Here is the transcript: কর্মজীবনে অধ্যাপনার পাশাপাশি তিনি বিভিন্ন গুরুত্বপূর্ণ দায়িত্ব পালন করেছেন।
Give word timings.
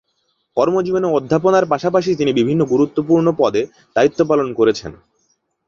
কর্মজীবনে 0.57 1.07
অধ্যাপনার 1.11 1.65
পাশাপাশি 1.65 2.09
তিনি 2.15 2.31
বিভিন্ন 2.33 2.61
গুরুত্বপূর্ণ 2.65 3.27
দায়িত্ব 3.95 4.19
পালন 4.27 4.47
করেছেন। 4.53 4.91